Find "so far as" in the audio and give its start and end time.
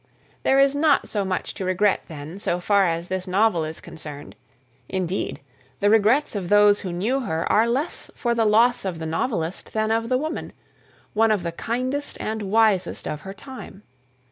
2.39-3.07